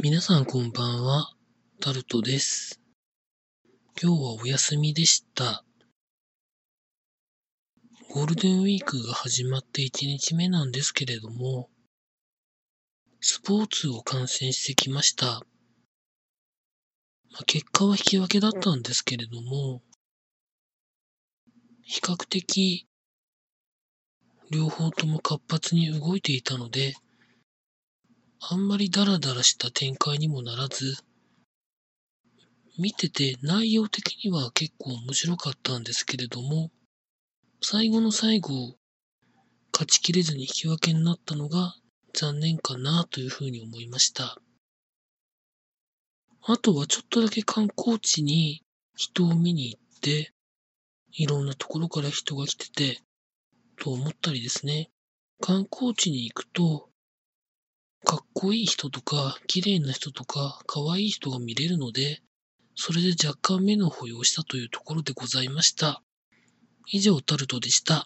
[0.00, 1.30] 皆さんこんばんは
[1.80, 2.80] タルトです。
[4.02, 5.64] 今日はお休みでした。
[8.10, 11.70] ゴールデンウィークが始まって1日目なんですけれども、
[13.20, 15.26] スポーツを観戦してきました。
[15.26, 15.40] ま
[17.40, 19.80] あ、結果は引き分けだったんですけれども、
[21.84, 22.88] 比較的
[24.50, 26.94] 両方とも活発に動いていたので、
[28.46, 30.98] あんまりダラダラした展開にもならず、
[32.78, 36.70] 見てて内容的には結構面白かったんですけれども、
[37.62, 38.76] 最後の最後、
[39.72, 41.74] 勝ちきれずに引き分けになったのが
[42.12, 44.36] 残念かなというふうに思いました。
[46.42, 48.62] あとはちょっとだけ観光地に
[48.94, 50.34] 人を見に行って、
[51.12, 53.00] いろんなところから人が来てて、
[53.78, 54.90] と思ったりですね。
[55.40, 56.90] 観光地に行くと、
[58.04, 62.22] かっこいい人とか、綺麗な人とか、可愛い人が見れるので、
[62.76, 66.02] それで若干目の保養したというところでございました。
[66.88, 68.02] 以上、タルトでした。